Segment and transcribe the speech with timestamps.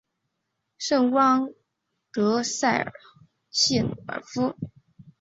[0.79, 1.51] 圣乌昂
[2.11, 2.91] 德塞
[3.51, 3.93] 谢鲁
[4.23, 4.55] 夫尔。